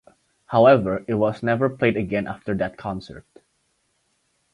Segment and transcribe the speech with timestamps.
[0.47, 3.23] However, it was never played again after that concert.